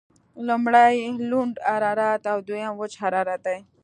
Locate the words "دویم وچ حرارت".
2.47-3.39